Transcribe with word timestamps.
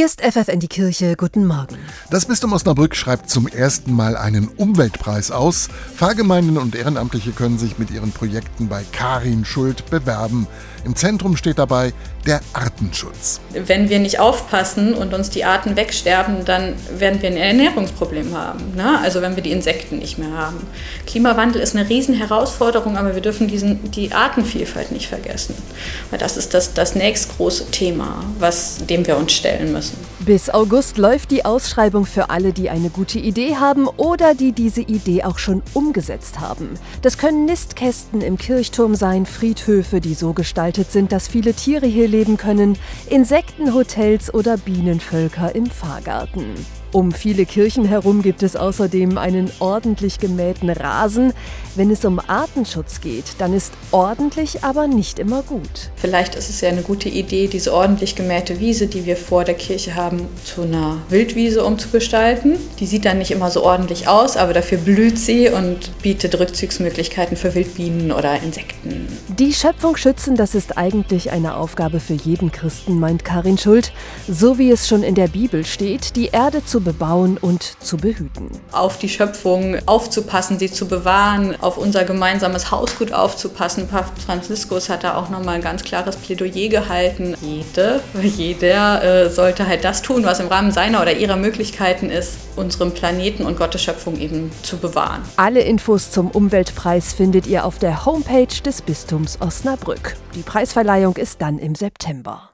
Hier 0.00 0.06
ist 0.06 0.22
FFN 0.22 0.60
die 0.60 0.68
Kirche. 0.68 1.14
Guten 1.14 1.46
Morgen. 1.46 1.76
Das 2.10 2.24
Bistum 2.24 2.54
Osnabrück 2.54 2.96
schreibt 2.96 3.28
zum 3.28 3.46
ersten 3.46 3.92
Mal 3.92 4.16
einen 4.16 4.48
Umweltpreis 4.48 5.30
aus. 5.30 5.68
Pfarrgemeinden 5.94 6.56
und 6.56 6.74
Ehrenamtliche 6.74 7.32
können 7.32 7.58
sich 7.58 7.78
mit 7.78 7.90
ihren 7.90 8.10
Projekten 8.10 8.68
bei 8.68 8.82
Karin 8.92 9.44
Schuld 9.44 9.90
bewerben. 9.90 10.46
Im 10.86 10.96
Zentrum 10.96 11.36
steht 11.36 11.58
dabei 11.58 11.92
der 12.26 12.40
Artenschutz. 12.52 13.40
Wenn 13.52 13.88
wir 13.88 13.98
nicht 13.98 14.18
aufpassen 14.18 14.94
und 14.94 15.12
uns 15.14 15.30
die 15.30 15.44
Arten 15.44 15.76
wegsterben, 15.76 16.44
dann 16.44 16.74
werden 16.98 17.20
wir 17.20 17.30
ein 17.30 17.36
Ernährungsproblem 17.36 18.34
haben. 18.34 18.74
Ne? 18.74 18.98
Also 19.02 19.20
wenn 19.20 19.36
wir 19.36 19.42
die 19.42 19.52
Insekten 19.52 19.98
nicht 19.98 20.18
mehr 20.18 20.32
haben. 20.32 20.66
Klimawandel 21.06 21.60
ist 21.60 21.76
eine 21.76 21.88
Riesenherausforderung, 21.88 22.96
aber 22.96 23.14
wir 23.14 23.22
dürfen 23.22 23.48
diesen, 23.48 23.90
die 23.90 24.12
Artenvielfalt 24.12 24.92
nicht 24.92 25.08
vergessen. 25.08 25.54
Weil 26.10 26.18
das 26.18 26.36
ist 26.36 26.54
das, 26.54 26.72
das 26.72 26.94
nächstgroße 26.94 27.70
Thema, 27.70 28.24
was, 28.38 28.78
dem 28.86 29.06
wir 29.06 29.16
uns 29.16 29.32
stellen 29.32 29.72
müssen. 29.72 29.89
Bis 30.26 30.50
August 30.50 30.98
läuft 30.98 31.30
die 31.30 31.46
Ausschreibung 31.46 32.04
für 32.04 32.28
alle, 32.28 32.52
die 32.52 32.68
eine 32.68 32.90
gute 32.90 33.18
Idee 33.18 33.56
haben 33.56 33.86
oder 33.86 34.34
die 34.34 34.52
diese 34.52 34.82
Idee 34.82 35.24
auch 35.24 35.38
schon 35.38 35.62
umgesetzt 35.72 36.40
haben. 36.40 36.74
Das 37.00 37.16
können 37.16 37.46
Nistkästen 37.46 38.20
im 38.20 38.36
Kirchturm 38.36 38.94
sein, 38.94 39.24
Friedhöfe, 39.24 40.00
die 40.02 40.12
so 40.12 40.34
gestaltet 40.34 40.92
sind, 40.92 41.12
dass 41.12 41.26
viele 41.26 41.54
Tiere 41.54 41.86
hier 41.86 42.06
leben 42.06 42.36
können, 42.36 42.76
Insektenhotels 43.08 44.32
oder 44.34 44.58
Bienenvölker 44.58 45.54
im 45.54 45.64
Fahrgarten. 45.66 46.54
Um 46.92 47.12
viele 47.12 47.46
Kirchen 47.46 47.84
herum 47.84 48.20
gibt 48.20 48.42
es 48.42 48.56
außerdem 48.56 49.16
einen 49.16 49.48
ordentlich 49.60 50.18
gemähten 50.18 50.70
Rasen. 50.70 51.32
Wenn 51.76 51.88
es 51.88 52.04
um 52.04 52.18
Artenschutz 52.18 53.00
geht, 53.00 53.36
dann 53.38 53.54
ist 53.54 53.72
ordentlich 53.92 54.64
aber 54.64 54.88
nicht 54.88 55.20
immer 55.20 55.42
gut. 55.42 55.90
Vielleicht 55.94 56.34
ist 56.34 56.50
es 56.50 56.60
ja 56.60 56.68
eine 56.68 56.82
gute 56.82 57.08
Idee, 57.08 57.46
diese 57.46 57.72
ordentlich 57.72 58.16
gemähte 58.16 58.58
Wiese, 58.58 58.88
die 58.88 59.06
wir 59.06 59.16
vor 59.16 59.44
der 59.44 59.54
Kirche 59.54 59.94
haben, 59.94 60.26
zu 60.42 60.62
einer 60.62 60.96
Wildwiese 61.10 61.64
umzugestalten. 61.64 62.56
Die 62.80 62.86
sieht 62.86 63.04
dann 63.04 63.18
nicht 63.18 63.30
immer 63.30 63.52
so 63.52 63.62
ordentlich 63.62 64.08
aus, 64.08 64.36
aber 64.36 64.52
dafür 64.52 64.78
blüht 64.78 65.16
sie 65.16 65.48
und 65.48 65.92
bietet 66.02 66.40
Rückzugsmöglichkeiten 66.40 67.36
für 67.36 67.54
Wildbienen 67.54 68.10
oder 68.10 68.42
Insekten. 68.42 69.06
Die 69.38 69.52
Schöpfung 69.52 69.96
schützen, 69.96 70.34
das 70.34 70.56
ist 70.56 70.76
eigentlich 70.76 71.30
eine 71.30 71.54
Aufgabe 71.54 72.00
für 72.00 72.14
jeden 72.14 72.50
Christen, 72.50 72.98
meint 72.98 73.24
Karin 73.24 73.58
Schuld. 73.58 73.92
So 74.26 74.58
wie 74.58 74.72
es 74.72 74.88
schon 74.88 75.04
in 75.04 75.14
der 75.14 75.28
Bibel 75.28 75.64
steht, 75.64 76.16
die 76.16 76.26
Erde 76.26 76.64
zu 76.64 76.79
bebauen 76.80 77.38
und 77.38 77.76
zu 77.80 77.96
behüten. 77.96 78.50
Auf 78.72 78.98
die 78.98 79.08
Schöpfung 79.08 79.76
aufzupassen, 79.86 80.58
sie 80.58 80.70
zu 80.70 80.86
bewahren, 80.86 81.56
auf 81.60 81.76
unser 81.78 82.04
gemeinsames 82.04 82.70
Hausgut 82.70 83.12
aufzupassen. 83.12 83.88
Papst 83.88 84.22
Franziskus 84.24 84.88
hat 84.88 85.04
da 85.04 85.16
auch 85.16 85.28
nochmal 85.30 85.56
ein 85.56 85.62
ganz 85.62 85.82
klares 85.84 86.16
Plädoyer 86.16 86.68
gehalten. 86.68 87.36
Jede, 87.40 88.00
jeder 88.22 89.02
äh, 89.02 89.30
sollte 89.30 89.66
halt 89.66 89.84
das 89.84 90.02
tun, 90.02 90.24
was 90.24 90.40
im 90.40 90.48
Rahmen 90.48 90.72
seiner 90.72 91.02
oder 91.02 91.16
ihrer 91.16 91.36
Möglichkeiten 91.36 92.10
ist, 92.10 92.38
unseren 92.56 92.92
Planeten 92.92 93.44
und 93.44 93.58
Gottes 93.58 93.82
Schöpfung 93.82 94.18
eben 94.18 94.50
zu 94.62 94.76
bewahren. 94.78 95.22
Alle 95.36 95.60
Infos 95.60 96.10
zum 96.10 96.30
Umweltpreis 96.30 97.12
findet 97.12 97.46
ihr 97.46 97.64
auf 97.64 97.78
der 97.78 98.04
Homepage 98.06 98.62
des 98.64 98.82
Bistums 98.82 99.40
Osnabrück. 99.40 100.16
Die 100.34 100.42
Preisverleihung 100.42 101.16
ist 101.16 101.40
dann 101.42 101.58
im 101.58 101.74
September. 101.74 102.50